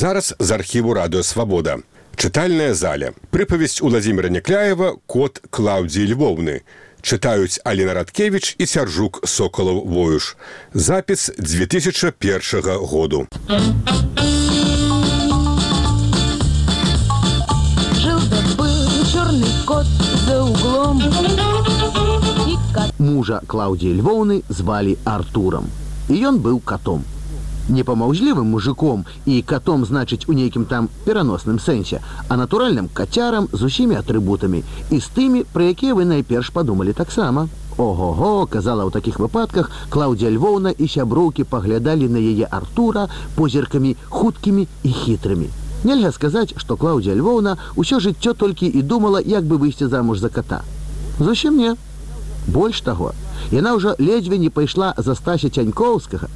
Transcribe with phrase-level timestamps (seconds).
[0.00, 1.84] зараз з архіву радыёвабода
[2.16, 3.12] чытальная заля.
[3.28, 6.64] Прыпавесць уладзіміра някляева кот клаўдзіі львоўны
[7.04, 10.36] чытаюць Алена Радкевіч і сяржук соколаў воюш
[10.72, 13.28] запіс 2001 году.
[19.68, 19.86] Кот
[20.26, 21.02] за углом.
[22.98, 25.68] Мужа Клаўдзі Львоўны звалі Артурам
[26.08, 27.04] і ён быў катом
[27.70, 33.70] не памаўзлівым мужиком і катом значыць у нейкім там пераносным сэнсе а натуральным кацярам з
[33.70, 39.18] усімі атрыбутамі і з тымі пра якія вы найперш падумалі таксама ого-го казала ў такіх
[39.22, 45.48] выпадках клаўдзя львоўна і сяброўкі паглядалі на яе артура позіркамі хуткімі і хітрымі.
[45.84, 50.28] Нельга сказаць што клаўдзя львоўна ўсё жыццё толькі і думала як бы выйсці замуж за
[50.28, 50.60] кота.
[51.18, 51.76] Зусім не.
[52.46, 53.14] Больш таго
[53.50, 56.28] яна ўжо ледзьве не пайшла за стася цянькоўскага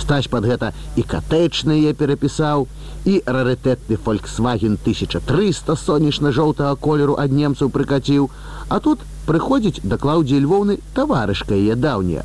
[0.00, 2.66] стаць под гэта і катэчныя перапісаў.
[3.08, 8.28] І рарытэтны фольксваген 1300 сонечна-жоўтага колеру ад немцаў прыкаціў.
[8.68, 12.24] А тут прыходзіць да клаўдзі львоўны таварышка яе даўняя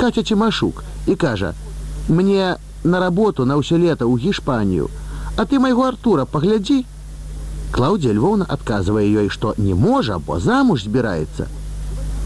[0.00, 1.52] каця цімашук і кажа
[2.08, 4.90] мне на работу на ўсё лета ў гішпанію
[5.36, 6.78] а ты майго артура паглядзі
[7.76, 11.46] клаўдзя львоўна адказвае ёй што не можа бо замуж збіраецца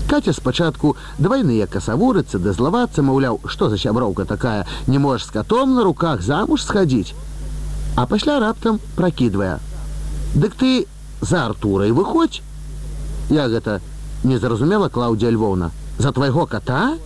[0.09, 4.67] Катя спачатку двойныя касавурыцца да злавацца маўляў што за сяброўка такая?
[4.87, 7.15] Не можаш з катом на руках замуж схадзіць
[7.97, 9.59] а пасля раптам пракідвае
[10.35, 10.87] Дык ты
[11.21, 12.43] за артурай выходзь
[13.31, 13.81] я гэта
[14.25, 16.99] незразумела клаўдзя львоўна за твайго кота?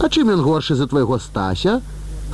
[0.00, 1.80] А чым ён горшы за твайго стася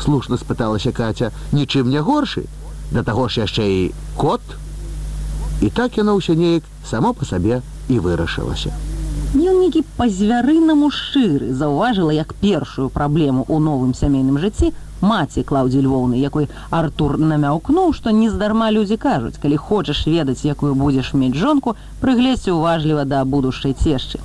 [0.00, 1.33] слушна спыталася катя.
[1.53, 2.47] Нічым не горшы.
[2.91, 3.83] Да таго ж яшчэ і
[4.16, 4.41] кот
[5.61, 8.72] і так яно ўсё неяк само по сабе і вырашылася
[9.31, 14.72] Ён нейкі па-звярынаму шчыры заўважыла як першую праблему ў новым сямейным жыцці
[15.06, 21.12] маці клаўдзі львоўны якой артур намяўкнуў што нездарма людзі кажуць калі хочаш ведаць якую будзеш
[21.21, 24.19] мець жонку прыгледзьце уважліва да будучай цешчы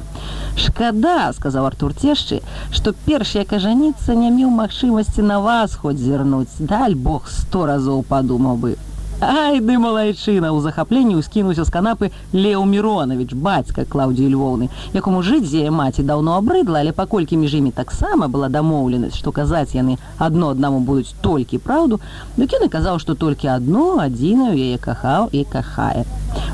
[0.66, 2.42] шкада сказаў артур цешчы
[2.74, 6.50] што перш як ажаніцца не меў магчымасці на вас хоць зірнуць.
[6.60, 8.76] Даль бог сто разоў падумаў бы
[9.22, 15.48] Ай ды малайчына ў захапленні ўскінуўся з канапы Леў Міронавіч, бацька Клаўдзі Львоўны, якому жыць
[15.48, 20.52] зея маці даўно абрыдла, але паколькі між імі таксама была дамоўленасць, што казаць яны адно
[20.52, 22.04] аднаму будуць толькі праўду,
[22.36, 26.04] дык ён і казаў, што толькі адно адзіную яе кахаў і кахае.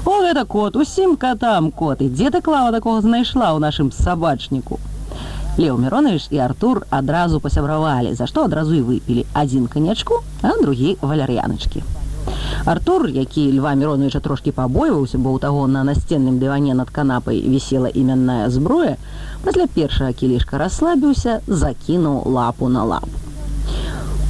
[0.06, 4.78] О гэта кот, усім катам коты, дзе ты клава такога знайшла ў нашым сабачніку.
[5.58, 11.02] Леў Міронавіч і Артур адразу пасябравалі, за што адразу і выпілі адзін канячку, а другі
[11.02, 12.00] валяр'яначкі.
[12.66, 17.90] Артур, які льва Міроновича трошки пабойваўся, бо ў таго на насценным дыване над канапай вісела
[17.90, 18.98] іменная зброя,
[19.44, 23.18] пасля першага кілішка расслабіўся, закінуў лапу на лапу.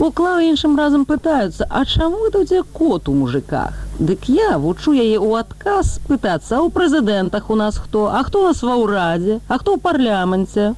[0.01, 3.75] Уклаў іншым разам пытаюцца, а чаму это дзе кот у мужиках?
[4.00, 8.63] Дык я вучу яе ў адказ пытацца ў прэзідэнтах у нас хто, а хто нас
[8.63, 10.74] ва ўрадзе, а хто ў парламенце?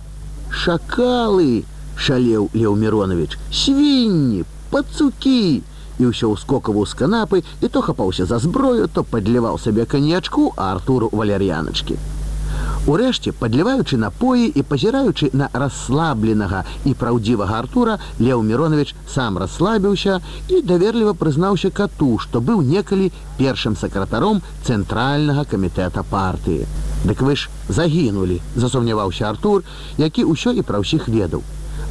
[0.51, 1.63] Шакалы,
[1.95, 5.63] шалеў Леў Міронович, свінні, пацукі,
[5.99, 11.09] і ўсё ўскокаваў з канапы і то хапаўся за зброю, то падліваў сабе канечку Артуру
[11.11, 11.97] валяр'яначкі.
[12.85, 20.61] Урэшце, падліваючы напоі і пазіраючы на расслабленага і праўдзівага Артура, Леў Міронович сам расслабіўся і
[20.61, 26.67] даверліва прызнаўся кату, што быў некалі першым сакратаром цэнтральнага камітэта партыі.
[27.07, 29.63] Дык вы ж загінулі, засумняваўся Артур,
[29.97, 31.43] які ўсё і пра ўсіх ведаў.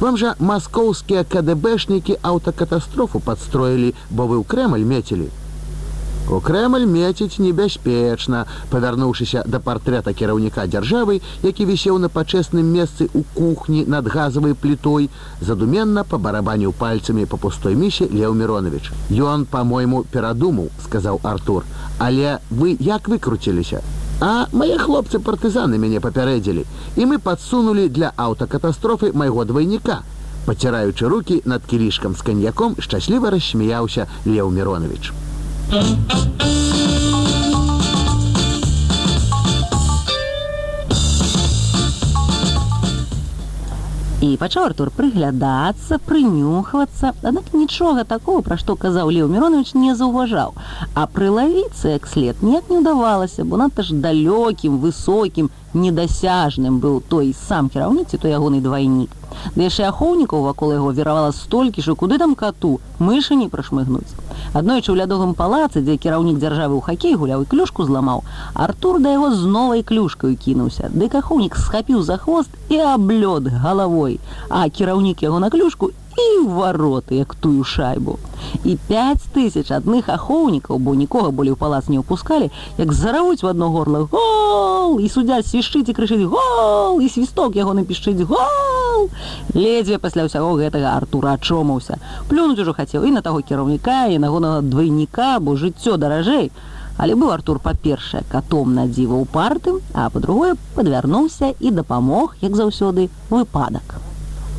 [0.03, 5.29] Вам жа маскоўскія КДБшнікі аўтакатастрофу падстроілі, бо вы ў крэмаль мецілі.
[6.27, 8.41] У крэмаль меціць небяспечна,
[8.73, 15.07] павярнуўшыся да партрэта кіраўніка дзяржавы, які вісеў на пачэсным месцы ў кухні над газавай плітой,
[15.39, 18.91] задуменна па барабаніў пальцамі па пустой місе Леў Міронович.
[19.07, 21.63] Ён, па-мойму, перадумаў, сказаў Артур,
[21.95, 23.79] але вы як выкруціліся?
[24.23, 26.61] А мае хлопцы партызаны мяне папярэдзілі
[26.95, 29.97] і мы падсунулі для аўтакатастрофы майго двайніка.
[30.45, 35.11] Паціраючы руки над кілішкам з каньяком шчасліва рассмяяўся Леў Міронович.
[44.23, 50.53] І пачаў Артур прыглядацца, прынюхвацца, аднак нічога такого, пра што казаў Леў Міронович не заўважаў.
[50.95, 57.35] А прылавіцца як след ніяк не ўдавалася, бо надта ж далёкім, высокім, недасяжным быў той
[57.35, 59.11] сам кіраўніцы, то ягоны двайнік.
[59.59, 64.22] Да яшчэ ахоўнікаў вакол яго веравала столькі ж, куды там кату, мышы не прашмыгнуць.
[64.51, 69.15] Аднойчы ў лядовым палацы, дзе кіраўнік дзяржавы ў хакей гуляў і клюшку зламаў, Артур да
[69.15, 70.91] яго з новай клюшкаю кінуўся.
[70.91, 74.19] Ды ахоўнік схапіў за хвост і аблёд галавой,
[74.49, 78.19] а кіраўнік яго на клюшку і вароты, як тую шайбу.
[78.63, 83.47] І пяць тысяч адных ахоўнікаў, бо нікога болей у палац не ўпускалі, як заравуць в
[83.47, 88.82] одно горло гол і суддзя свішчыць і крычыць гол і свісток яго напішчыць гол.
[89.53, 91.99] Ледзьве пасля ўсяго гэтага Артура ачомаўся.
[92.29, 96.51] Плюнуць ужо хацеў і на таго кіраўніка і нагонага двайніка, бо жыццё даражэй.
[96.97, 102.55] Але быў Артур па-першае катом на дзіва ў партым, а па-другое падвярнуўся і дапамог, як
[102.55, 103.97] заўсёды, выпадак.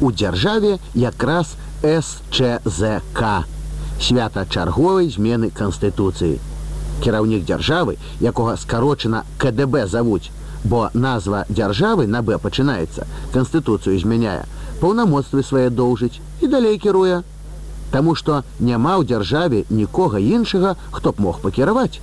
[0.01, 3.47] У дзяржаве якраз СЧЗК
[4.01, 6.41] свята чарговай змены канстытуцыі.
[7.05, 10.31] Кіраўнік дзяржавы, якога скарочана КДБ завуць,
[10.65, 14.45] бо назва дзяржавы на Б пачынаецца, канстытуцыю змяняе,
[14.81, 17.23] паўнамоцтвы свае доўжыць і далей кіруе.
[17.93, 22.01] Таму што няма ў дзяржаве нікога іншага, хто б мог пакіраваць.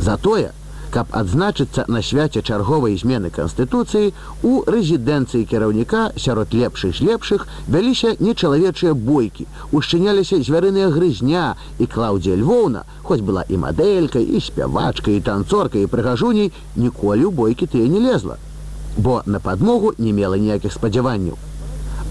[0.00, 0.52] Затое,
[0.90, 4.12] каб адзначыцца на свяце чарговай змены канстытуцыі
[4.42, 11.46] у рэзідэнцыі кіраўніка сярод лепшых з лепшых вяліся нечалавечыя бойкі ушчыняліся звярыныя грызня
[11.78, 17.32] і клаўдзія львоўна хоць была і мадэлькай і спявачкай і танцоркай і прыгажуней ніколі ў
[17.42, 18.38] бойкі тыя не лезла
[18.96, 21.36] бо на падмогу не мела ніякіх спадзяванняў.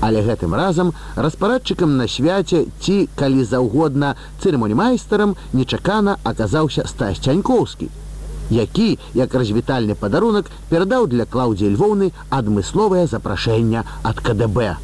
[0.02, 7.90] Але гэтым разам распарадчыкам на свяце ці калі заўгодна цырымонімайстарам нечакана аказаўся стась цянькоўскі
[8.50, 14.76] які як развітальны падарунак перадаў для клаўдзі львоўны адмысловае запрашэнне ад КДБ.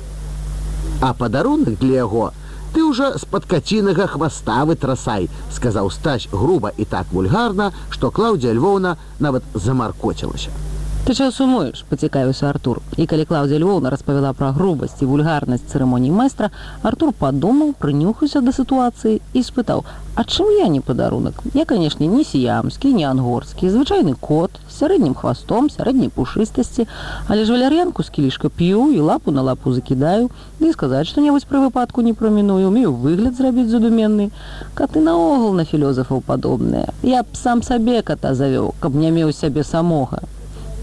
[1.01, 2.31] А падарунак для яго
[2.73, 8.95] ты ўжо з-пад кацінага хваставы трасай, сказаў стась груба і так вульгарна, што клаўдзя львоўна
[9.19, 10.55] нават замаркоцілася.
[11.01, 16.13] Ты чаго сумуеш пацікавіўся Артур і калі Клаўдзя Львоўна распавяла пра грубасць і вульгарнасць цырымоніі
[16.13, 16.49] майстра
[16.85, 19.81] Артур падумаў прынюхаўся да сітуацыі і спытаў
[20.13, 25.15] А чым я не падарунак я канешне не сіямскі не ангорскі звычайны кот з сярэднім
[25.17, 26.85] хвастом сярэдняй пушыстасці
[27.27, 31.63] але ж валяр'янку з кілішка п'ю і лапу на лапу закідаю ды сказаць што-небудзь пры
[31.63, 34.29] выпадку не праміную умею выгляд зрабіць задуменны
[34.77, 39.65] каты наогул на філёзафаў падобныя я б сам сабе ката завёў каб не меў сябе
[39.65, 40.21] самога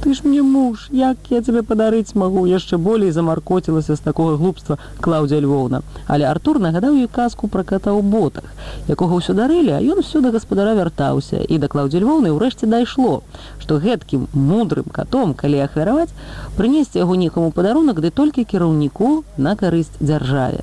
[0.01, 2.47] ты ж мне муж як я тебе падарыць магу?
[2.47, 5.83] Яшчэ болей замаркоцілася з такога глупства клаўдзя львоўна.
[6.07, 8.47] Але артур нагадаў ёй казку пра ката ў ботах
[8.89, 11.43] якога ўсё дарылі а ён усё да гаспадара вяртаўся.
[11.43, 13.23] І да клаўдзі львоўны ўрэшце дайшло
[13.59, 16.15] што гэткім мудрым катом калі ахвяраваць
[16.57, 20.63] прынесці яго некаму падарунак ды толькі кіраўніку на карысць дзяржаве.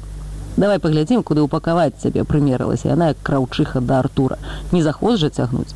[0.58, 4.40] Давай паглядзім куды ўпакаваць цябе прымерылася яна як краўчыха да артура.
[4.72, 5.76] Не захвост жа цягнуць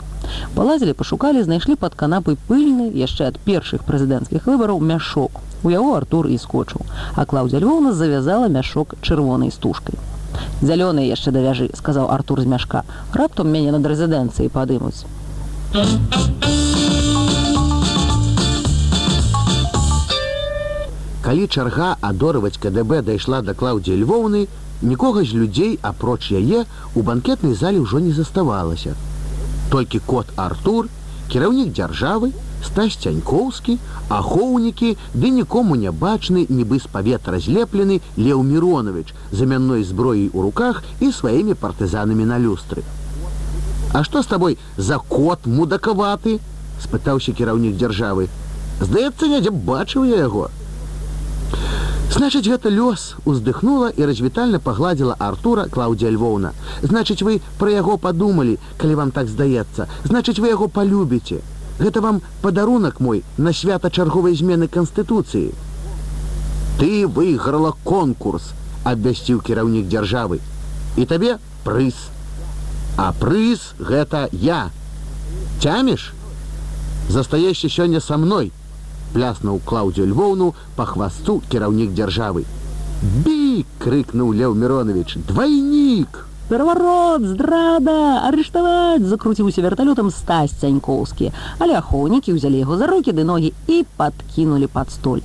[0.56, 5.32] Палазілі, пашукалі, знайшлі пад канапай пыльны яшчэ ад першых прэзідэнцкіх выбараў мяшок.
[5.64, 6.86] У яго Артур і скочыў,
[7.16, 9.96] а Клаўдзя Львоўна завязала мяшок чырвонай стужкай.
[10.62, 12.84] Зялёны яшчэ давяжы, сказаў Артур з мяшка.
[13.14, 15.04] Раптам мяне над рэзідэнцыяй падымуць.
[21.24, 24.48] Калі чарга адорваць КДБ дайшла да Клаўдзі Львоўны,
[24.82, 26.66] нікога з людзей, апроч яе,
[26.96, 28.96] у банкетнай зале ўжо не заставалася
[29.70, 30.90] толькі кот артур
[31.30, 32.32] кіраўнік дзяржавы
[32.66, 33.78] стась цянькоўскі
[34.10, 40.84] ахоўнікі ды нікому не бачны нібы з паветра злеплены леў миронович замянной зброяй у руках
[41.00, 42.84] і сваімі партызанамі на люстры.
[43.94, 46.40] А что з табой за кот мудакаваты
[46.82, 48.30] спытаўся кіраўнік дзяржавы.
[48.82, 50.50] Здаецца нядзе бачыў я яго
[52.10, 56.54] Значыць, гэта лёс уздыхнула і развітальна пагладзіла Артура Клаўдзія Львоўна.
[56.82, 59.86] Значыць, вы пра яго падумалі, калі вам так здаецца.
[60.10, 61.40] Значыць, вы яго палюбіце.
[61.80, 65.54] Гэта вам падарунак мой на свята чарговай змены канстытуцыі.
[66.82, 70.42] Ты выйграла конкурс, абвясціў кіраўнік дзяржавы.
[70.98, 71.94] І табе прыз.
[72.98, 74.72] А прыз гэта я.
[75.62, 76.14] Цяміш?
[77.10, 78.52] Застаешся сёння са мной
[79.14, 82.46] пляснуў клаўдзю львоўну па хвасту кіраўнік дзяржавы.
[83.26, 88.26] Бі крыкнуў леў миронович двойнік пераварот здрада!
[88.28, 91.30] Арыштаваць закруціўся верталётам стась цянькоўскі
[91.62, 95.22] але ахоўнікі ўзялі яго за рукі ды ногі і падкінулі пад столь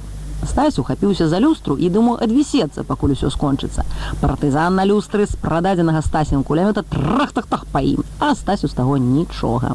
[0.49, 3.85] Стась ухапіўся за люстру і думаў адвісецца, пакуль усё скончыцца.
[4.21, 9.75] Партызан на люстры з прададзенага стасем кулямета трах-тах-тах па ім, а стасю з таго нічога.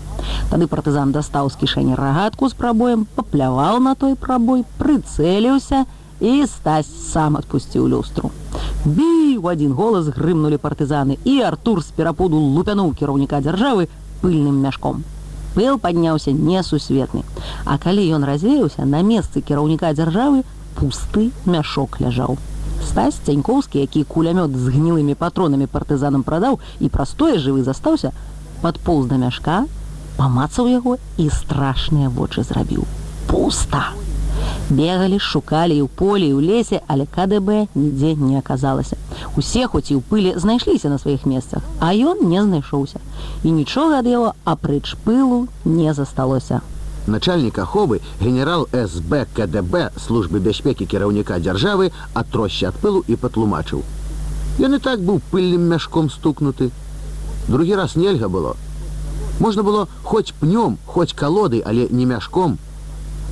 [0.49, 5.85] Тады партызан дастаў з кішэні рагатку з прабоем, папляваў на той прабой, прыцэліўся
[6.19, 8.31] і стась сам адпусціў люстру.
[8.85, 13.87] Бі у адзін голас грымнулі партызаны і Артур з перапуду лупянуў кіраўніка дзяржавы
[14.21, 15.03] пыльным мяшком.
[15.55, 17.23] Пыл падняўся несусветны.
[17.65, 20.43] А калі ён развеяўся на месцы кіраўніка дзяржавы,
[20.79, 22.37] пусты мяшок ляжаў.
[22.87, 28.13] Стась цянькоўскі, які кулямёт з гнілымі патронамі партызанам прадаў і простое жывы застаўся,
[28.61, 29.65] падполз да мяшка,
[30.17, 32.87] памацаў яго і страшныя вочы зрабіў.
[33.27, 33.91] Пуста.
[34.69, 38.95] Бегалі, шукалі і ў полі і ў лесе, але КДБ нідзе не аказалася.
[39.35, 43.01] Усе хоць і ў пылі знайшліся на сваіх месцах, а ён не знайшоўся.
[43.43, 46.61] І нічога ад яго апроч пылу не засталося.
[47.09, 53.81] Начальнік аховы генерал СБ КДБ службы бяспекі кіраўніка дзяржавы атросся ад пылу і патлумачыў.
[54.61, 56.69] Ён і так быў пыльным мяшком стукнуты.
[57.47, 58.55] Другі раз нельга было.
[59.39, 62.59] Можна было хоць пнём, хоць калодай, але не мяшком.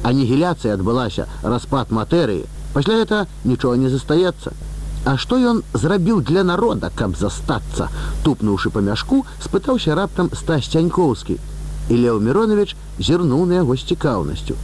[0.03, 2.47] Анігіляцыя адбылася, распад матэрыі.
[2.73, 4.57] Пасля гэта нічога не застаецца.
[5.05, 7.89] А што ён зрабіў для народа, каб застацца?
[8.23, 11.37] Тупнуўшы па мяшку, спытаўся раптам Стась Цянькоўскі.
[11.89, 14.55] І Леў Міронович зірнуў на яго з цікаўнасцю.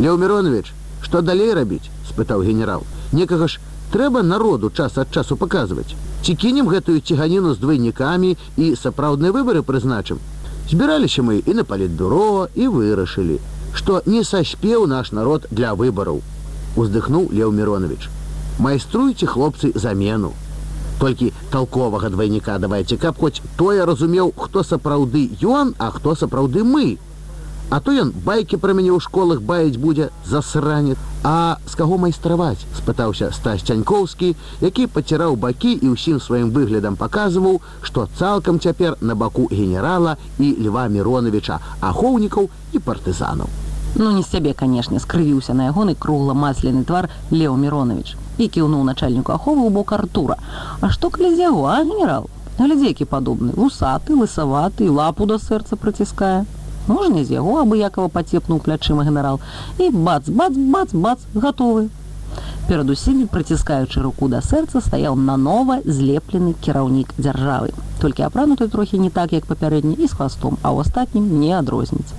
[0.00, 0.72] Леў Міронович,
[1.02, 1.90] што далей рабіць?
[2.08, 2.82] спытаў генерал.
[3.12, 3.60] Некага ж
[3.92, 5.94] трэба народу час ад часу паказваць.
[6.24, 10.18] Ці кінем гэтую ціганіну з двайнікамі і сапраўдныя выбары прызначым.
[10.70, 13.38] Збіраліся мы і на палітбюро і вырашылі,
[13.74, 16.22] што не саспеў наш народ для выбараў.
[16.76, 18.08] Уздыхнуў Леў Міронович.
[18.58, 20.32] Майструйце хлопцы замену.
[20.98, 26.98] Толькі толковага двайніка давайце, каб хоць тое разумеў, хто сапраўды ён, а хто сапраўды мы.
[27.70, 30.98] А то ён байкі пра мяне ў школах баіць будзе засранет.
[31.24, 32.68] А з каго майстраваць?
[32.76, 39.16] спытаўся Стась Цянькоўскі, які паціраў бакі і ўсім сваім выглядам паказваў, што цалкам цяпер на
[39.16, 43.48] баку генерала і Льва Міроновича, ахоўнікаў і партызанаў.
[43.96, 49.66] Ну, не сябе, канешне, скрывіўся на ягоны кругла-масляны твар Лео Міронович і кіўнуў начальніку аховы
[49.66, 50.36] ў бок Артура.
[50.80, 52.28] А што калі з яго, а, генерал?
[52.58, 56.46] Глядзі, які падобны, вусаты, лысаваты, лапу да сэрца прыціскае.
[56.86, 59.40] Можна з яго абыякова пацепнуў плячыма генерал.
[59.78, 61.88] І бац, бац, бац, бац, гатовы.
[62.68, 67.74] Перад усімі, прыціскаючы руку да сэрца, стаяў нанова злеплены кіраўнік дзяржавы.
[68.04, 72.12] Толькі апрануты трохі не так, як папярэдні і з хвастом, а ў астатнім не адрозніць.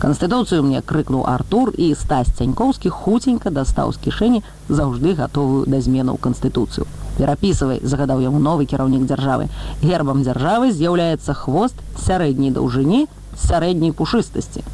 [0.00, 4.40] Канстытуцыю мне крыкнуў Артур і Стась Цянькоўскі хуценька дастаў з кішэні
[4.72, 6.88] заўжды гатовую да зменаў канстытуцыю.
[7.20, 9.52] Перапісывай, загадаў яму новы кіраўнік дзяржавы.
[9.84, 13.04] Гербам дзяржавы з'яўляецца хвост сярэдняй даўжыні
[13.36, 14.64] сярэдняй пушыстасці.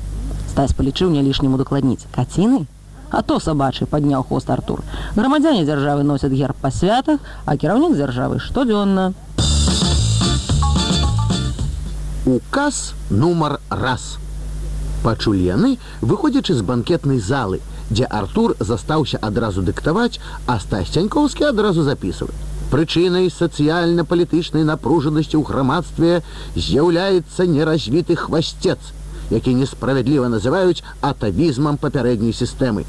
[0.54, 2.06] Стась палічыў не лішнім удакладніць.
[2.14, 2.70] Каціны?
[3.10, 4.86] А то сабачы падняў хвост Артур.
[5.18, 9.25] Грамадзяне дзяржавы носяць герб па святах, а кіраўнік дзяржавы штодзённа.
[12.26, 14.18] Указ нумар раз.
[15.04, 15.68] Пачулі яны,
[16.02, 20.18] выходзячы з банкетнай залы, дзе Артур застаўся адразу дыктаваць,
[20.50, 22.34] а Стась Цянькоўскі адразу запісваць.
[22.72, 26.26] Прычынай сацыяльна-палітычнай напружанасці ў грамадстве
[26.58, 28.82] з'яўляецца неразвіты хвасцец,
[29.30, 32.82] які несправядліва называюць атавізмам папярэдняй сістэмы.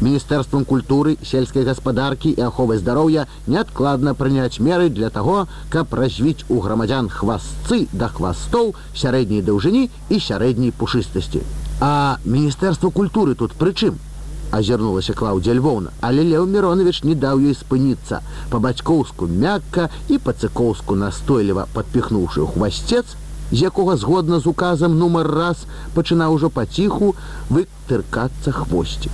[0.00, 6.58] Міністэрствам культуры, сельскай гаспадаркі і аховы здароўя неадкладна прыняць меры для таго, каб развіць у
[6.60, 11.44] грамадзян хвастцы да хвастоў сярэдняй даўжыні і сярэдняй пушыстасці.
[11.80, 14.02] А міністэрства культуры тут прычым
[14.50, 21.66] азірнулася Клаўдзя Львоўна, але Леў Міронович не даў ёй спыніцца, па-бацькоўску мякка і па-цыкоўску настойліва
[21.74, 23.06] падпіхнуўшы хвасцец,
[23.50, 27.14] з якога згодна з указам нумар раз пачынаў ужо паціху
[27.50, 29.12] вытыркацца хвосцік.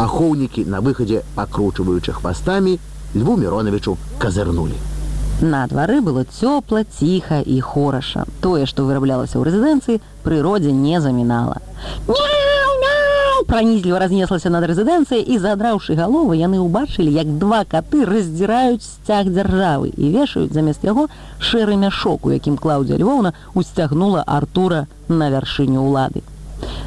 [0.00, 2.78] Ахоўнікі на выхадзе, пакручваючы хвастамі,
[3.14, 4.78] Льву Міроновичу казырнулі.
[5.40, 8.24] На двары было цёпла, ціха і хораша.
[8.40, 11.60] Тое, што выраблялася ў рэзідэнцыі, прыродзе не замінала.
[13.50, 19.92] Пранізліва разнеслася над рэзідэнцыяй і задраўшы галовы, яны ўбачылі, як два каты раздзіраюць сцяг дзяржавы
[19.96, 21.08] і вешаюць замест яго
[21.40, 26.24] шэры мяшок, у якім Клаўдзя Львоўна усцягнула Артура на вяршыню ўлады.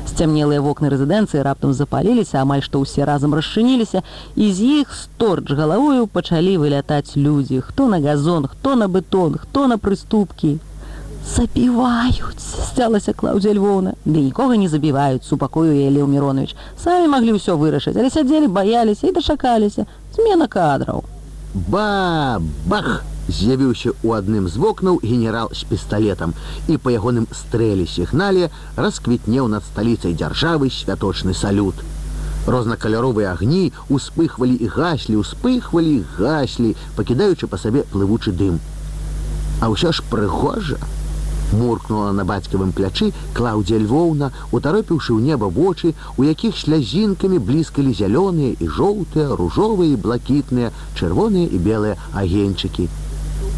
[0.07, 4.03] Сцямнелыя вокны рэзідэнцыі раптам запаліліся, амаль што ўсе разам расчыніліся,
[4.35, 9.67] і з іх сторч галавою пачалі вылятаць людзі, хто на газон, хто на бетон, хто
[9.67, 10.59] на прыступкі.
[11.23, 13.95] Запіваюць, сцялася Клаўдзя Львоўна.
[14.03, 16.51] Ды нікога не забіваюць, супакою яе Леў Міронович.
[16.75, 19.87] Самі маглі ўсё вырашыць, але сядзелі, баяліся і дачакаліся.
[20.11, 21.07] Змена кадраў.
[21.53, 23.07] Ба, бах!
[23.27, 26.33] З'явіўся ў адным з вокнаў генерал з пісталетам
[26.67, 31.75] і па ягоным стрэлі сігнале расквітнеў над сталіцай дзяржавы святочны салют.
[32.47, 38.59] Рознакаляровыя агні успыхвалі і гаслі, успыхвалі, гаслі, пакідаючы па сабе плывучы дым.
[39.63, 40.75] А ўсё ж прыгожа,
[41.53, 48.57] муркнула на бацькавым плячы клаўдзя львоўна утаропіўшы ў неба вочы у якіх слязінкамі блізкалі зялёныя
[48.59, 52.89] і жоўтыя ружовыя блакітныя чырвоныя і белыя агеньчыкі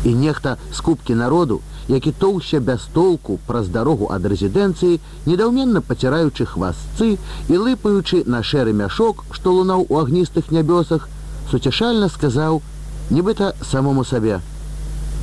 [0.05, 6.45] і нехта з кубкі народу які тоўся без толку праз дарогу ад рэзідэнцыі недаўменна паціраючы
[6.53, 7.17] хвастцы
[7.49, 11.09] і лыпаючы на шэры мяшок што лунаў у агністых нябёсах
[11.51, 12.61] суцяшальна сказаў
[13.09, 14.39] нібыта самому сабе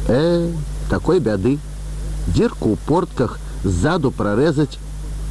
[0.08, 0.52] э
[0.92, 1.58] такой бяды.
[2.26, 4.76] Дзірку ў портках ззаду прарэзаць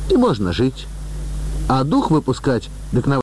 [0.09, 0.87] і можна жыць.
[1.67, 3.19] А дух выпускаць дык на